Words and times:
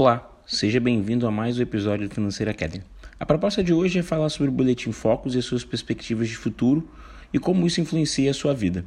Olá, 0.00 0.30
seja 0.46 0.78
bem-vindo 0.78 1.26
a 1.26 1.30
mais 1.32 1.58
um 1.58 1.62
episódio 1.62 2.08
do 2.08 2.14
Financeira 2.14 2.52
Academy. 2.52 2.84
A 3.18 3.26
proposta 3.26 3.64
de 3.64 3.74
hoje 3.74 3.98
é 3.98 4.02
falar 4.04 4.28
sobre 4.28 4.48
o 4.48 4.52
Boletim 4.52 4.92
Focus 4.92 5.34
e 5.34 5.38
as 5.38 5.44
suas 5.44 5.64
perspectivas 5.64 6.28
de 6.28 6.36
futuro 6.36 6.88
e 7.32 7.38
como 7.40 7.66
isso 7.66 7.80
influencia 7.80 8.30
a 8.30 8.32
sua 8.32 8.54
vida. 8.54 8.84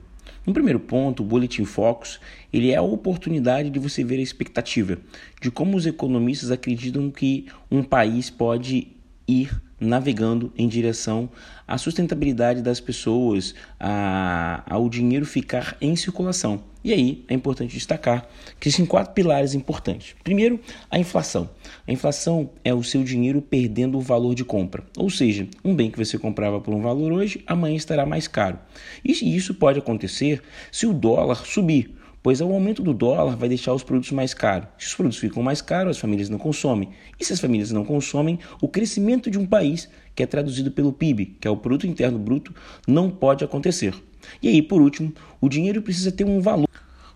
No 0.48 0.54
primeiro 0.54 0.80
ponto, 0.80 1.22
o 1.22 1.26
Boletim 1.26 1.66
Focus 1.66 2.18
ele 2.54 2.72
é 2.72 2.78
a 2.78 2.82
oportunidade 2.82 3.70
de 3.70 3.78
você 3.78 4.06
ver 4.06 4.20
a 4.20 4.22
expectativa 4.22 5.00
de 5.42 5.52
como 5.52 5.76
os 5.76 5.86
economistas 5.86 6.50
acreditam 6.50 7.12
que 7.12 7.48
um 7.70 7.84
país 7.84 8.30
pode 8.30 8.88
ir 9.28 9.52
navegando 9.82 10.54
em 10.56 10.68
direção 10.68 11.28
à 11.68 11.78
sustentabilidade 11.78 12.62
das 12.62 12.80
pessoas, 12.80 13.56
a, 13.80 14.64
ao 14.70 14.88
dinheiro 14.88 15.26
ficar 15.26 15.76
em 15.82 15.96
circulação. 15.96 16.64
E 16.84 16.94
aí 16.94 17.26
é 17.28 17.34
importante 17.34 17.74
destacar 17.74 18.28
que 18.60 18.68
existem 18.68 18.86
quatro 18.86 19.14
pilares 19.14 19.54
importantes. 19.54 20.16
Primeiro, 20.24 20.60
a 20.90 20.98
inflação. 20.98 21.50
A 21.88 21.92
inflação 21.92 22.50
é 22.64 22.74
o 22.74 22.84
seu 22.84 23.04
dinheiro 23.04 23.42
perdendo 23.42 23.98
o 23.98 24.02
valor 24.02 24.34
de 24.34 24.44
compra, 24.44 24.84
ou 24.98 25.10
seja, 25.10 25.48
um 25.64 25.76
bem 25.76 25.92
que 25.92 25.98
você 25.98 26.18
comprava 26.18 26.60
por 26.60 26.74
um 26.74 26.82
valor 26.82 27.12
hoje, 27.12 27.44
amanhã 27.46 27.76
estará 27.76 28.06
mais 28.06 28.28
caro. 28.28 28.58
E 29.04 29.36
isso 29.36 29.54
pode 29.54 29.80
acontecer 29.80 30.42
se 30.72 30.88
o 30.88 30.94
dólar 30.94 31.46
subir 31.46 32.01
pois 32.24 32.42
o 32.42 32.46
aumento 32.46 32.82
do 32.84 32.94
dólar 32.94 33.36
vai 33.36 33.50
deixar 33.50 33.74
os 33.74 33.84
produtos 33.84 34.12
mais 34.12 34.34
caros. 34.34 34.68
Se 34.78 34.88
os 34.88 34.96
produtos 34.96 35.20
ficam 35.20 35.42
mais 35.42 35.62
caros, 35.62 35.98
as 35.98 36.02
famílias 36.02 36.30
não 36.30 36.38
consomem. 36.38 36.90
E 37.20 37.26
se 37.26 37.34
as 37.34 37.40
famílias 37.40 37.72
não 37.72 37.84
consomem, 37.84 38.40
o 38.62 38.68
crescimento 38.68 39.30
de 39.32 39.40
um 39.40 39.46
país, 39.46 39.90
que 40.16 40.24
é 40.24 40.26
traduzido 40.26 40.72
pelo 40.72 40.94
PIB, 40.94 41.38
que 41.40 41.48
é 41.48 41.52
o 41.52 41.58
produto 41.58 41.88
interno 41.88 42.20
bruto, 42.20 42.54
não 42.88 43.10
pode 43.10 43.44
acontecer. 43.44 43.94
E 44.42 44.48
aí, 44.48 44.62
por 44.62 44.82
último, 44.82 45.14
o 45.40 45.50
dinheiro 45.50 45.82
precisa 45.82 46.12
ter 46.12 46.24
um 46.24 46.40
valor, 46.40 46.70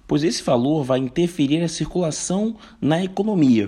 pois 0.07 0.23
esse 0.23 0.41
valor 0.41 0.83
vai 0.83 0.99
interferir 0.99 1.59
na 1.59 1.67
circulação 1.67 2.55
na 2.81 3.03
economia. 3.03 3.67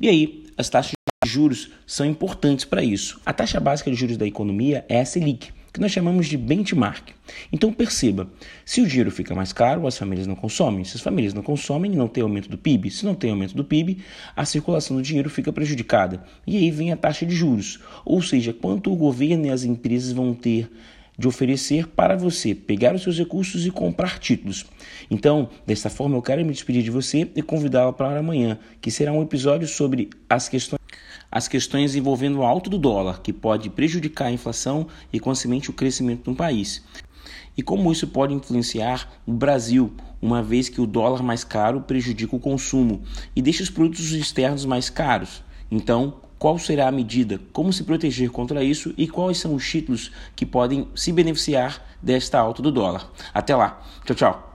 E 0.00 0.08
aí, 0.08 0.46
as 0.56 0.68
taxas 0.68 0.92
de 1.24 1.30
juros 1.30 1.70
são 1.86 2.06
importantes 2.06 2.64
para 2.64 2.82
isso. 2.82 3.20
A 3.26 3.32
taxa 3.32 3.58
básica 3.58 3.90
de 3.90 3.96
juros 3.96 4.16
da 4.16 4.26
economia 4.26 4.84
é 4.88 5.00
a 5.00 5.04
Selic 5.04 5.50
que 5.72 5.80
nós 5.80 5.92
chamamos 5.92 6.26
de 6.26 6.36
benchmark. 6.36 7.10
Então 7.52 7.72
perceba, 7.72 8.30
se 8.64 8.80
o 8.80 8.86
dinheiro 8.86 9.10
fica 9.10 9.34
mais 9.34 9.52
caro, 9.52 9.86
as 9.86 9.96
famílias 9.96 10.26
não 10.26 10.34
consomem. 10.34 10.84
Se 10.84 10.96
as 10.96 11.02
famílias 11.02 11.34
não 11.34 11.42
consomem, 11.42 11.90
não 11.92 12.08
tem 12.08 12.22
aumento 12.22 12.48
do 12.48 12.58
PIB. 12.58 12.90
Se 12.90 13.04
não 13.04 13.14
tem 13.14 13.30
aumento 13.30 13.54
do 13.54 13.64
PIB, 13.64 13.98
a 14.34 14.44
circulação 14.44 14.96
do 14.96 15.02
dinheiro 15.02 15.30
fica 15.30 15.52
prejudicada. 15.52 16.22
E 16.46 16.56
aí 16.56 16.70
vem 16.70 16.92
a 16.92 16.96
taxa 16.96 17.24
de 17.24 17.34
juros, 17.34 17.78
ou 18.04 18.20
seja, 18.20 18.52
quanto 18.52 18.92
o 18.92 18.96
governo 18.96 19.46
e 19.46 19.50
as 19.50 19.64
empresas 19.64 20.12
vão 20.12 20.34
ter 20.34 20.70
de 21.20 21.28
oferecer 21.28 21.86
para 21.86 22.16
você 22.16 22.54
pegar 22.54 22.94
os 22.94 23.02
seus 23.02 23.18
recursos 23.18 23.66
e 23.66 23.70
comprar 23.70 24.18
títulos. 24.18 24.64
Então, 25.10 25.50
desta 25.66 25.90
forma, 25.90 26.16
eu 26.16 26.22
quero 26.22 26.42
me 26.44 26.52
despedir 26.52 26.82
de 26.82 26.90
você 26.90 27.30
e 27.36 27.42
convidá-la 27.42 27.92
para 27.92 28.18
amanhã, 28.18 28.58
que 28.80 28.90
será 28.90 29.12
um 29.12 29.22
episódio 29.22 29.68
sobre 29.68 30.08
as 30.28 30.48
questões 30.48 30.79
as 31.30 31.46
questões 31.46 31.94
envolvendo 31.94 32.38
o 32.38 32.42
alto 32.42 32.68
do 32.68 32.78
dólar, 32.78 33.20
que 33.22 33.32
pode 33.32 33.70
prejudicar 33.70 34.26
a 34.26 34.32
inflação 34.32 34.86
e, 35.12 35.20
consequentemente, 35.20 35.70
o 35.70 35.74
crescimento 35.74 36.30
do 36.30 36.36
país. 36.36 36.82
E 37.56 37.62
como 37.62 37.92
isso 37.92 38.06
pode 38.06 38.34
influenciar 38.34 39.08
o 39.26 39.32
Brasil, 39.32 39.92
uma 40.20 40.42
vez 40.42 40.68
que 40.68 40.80
o 40.80 40.86
dólar 40.86 41.22
mais 41.22 41.44
caro 41.44 41.80
prejudica 41.82 42.34
o 42.34 42.40
consumo 42.40 43.02
e 43.34 43.42
deixa 43.42 43.62
os 43.62 43.70
produtos 43.70 44.12
externos 44.12 44.64
mais 44.64 44.90
caros. 44.90 45.42
Então, 45.70 46.14
qual 46.38 46.58
será 46.58 46.88
a 46.88 46.92
medida, 46.92 47.38
como 47.52 47.72
se 47.72 47.84
proteger 47.84 48.30
contra 48.30 48.64
isso 48.64 48.94
e 48.96 49.06
quais 49.06 49.38
são 49.38 49.54
os 49.54 49.68
títulos 49.68 50.10
que 50.34 50.46
podem 50.46 50.88
se 50.94 51.12
beneficiar 51.12 51.84
desta 52.02 52.38
alta 52.38 52.62
do 52.62 52.72
dólar. 52.72 53.10
Até 53.34 53.54
lá. 53.54 53.82
Tchau, 54.06 54.16
tchau. 54.16 54.49